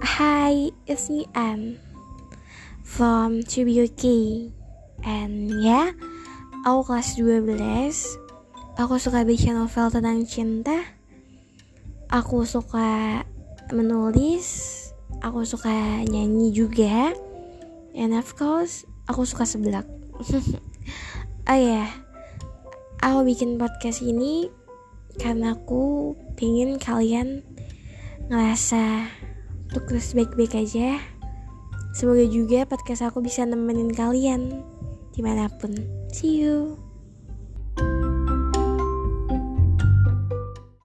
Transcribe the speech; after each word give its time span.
Hi, 0.00 0.72
it's 0.88 1.12
me 1.12 1.28
Anne 1.36 1.76
from 2.80 3.44
Chibiuki 3.44 4.48
And 5.04 5.60
yeah, 5.60 5.92
aku 6.64 6.88
kelas 6.88 7.20
12 7.20 7.60
Aku 8.80 8.96
suka 8.96 9.28
baca 9.28 9.50
novel 9.52 9.86
tentang 9.92 10.24
cinta. 10.24 10.80
Aku 12.08 12.48
suka 12.48 13.20
menulis. 13.76 14.48
Aku 15.20 15.44
suka 15.44 16.00
nyanyi 16.08 16.48
juga. 16.48 17.12
And 17.92 18.16
of 18.16 18.32
course, 18.40 18.88
aku 19.04 19.28
suka 19.28 19.44
seblak. 19.44 19.84
Oh 21.50 21.58
ya, 21.58 21.82
yeah. 21.82 21.90
aku 23.02 23.26
bikin 23.26 23.58
podcast 23.58 24.06
ini 24.06 24.48
karena 25.18 25.58
aku 25.58 26.14
pengen 26.38 26.78
kalian 26.78 27.42
ngerasa 28.30 29.10
untuk 29.70 29.86
terus 29.86 30.10
baik-baik 30.12 30.58
aja. 30.58 30.98
Semoga 31.94 32.26
juga 32.26 32.66
podcast 32.66 33.06
aku 33.06 33.22
bisa 33.22 33.46
nemenin 33.46 33.94
kalian 33.94 34.66
di 35.14 35.22
mana 35.22 35.46
pun. 35.46 35.74
See 36.10 36.42
you 36.42 36.89